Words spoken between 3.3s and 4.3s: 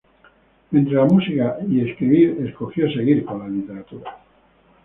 la literatura.